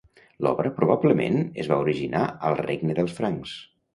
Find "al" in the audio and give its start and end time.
2.49-2.57